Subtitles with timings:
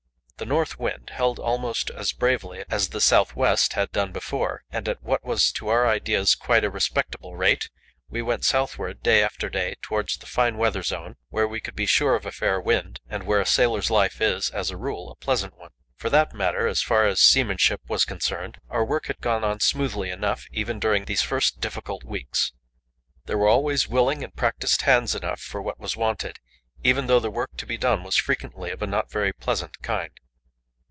[0.37, 4.89] The north wind held almost as bravely as the south west had done before, and
[4.89, 7.69] at what was to our ideas quite a respectable rate,
[8.09, 11.85] we went southward day after day towards the fine weather zone, where we could be
[11.85, 15.15] sure of a fair wind, and where a sailor's life is, as a rule, a
[15.15, 15.69] pleasant one.
[15.95, 20.09] For that matter, as far as seamanship was concerned, our work had gone on smoothly
[20.09, 22.51] enough, even during these first difficult weeks.
[23.25, 26.39] There were always willing and practised hands enough for what was wanted,
[26.83, 30.09] even though the work to be done was frequently of a not very pleasant kind.